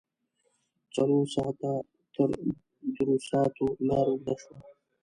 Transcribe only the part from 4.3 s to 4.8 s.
شوه.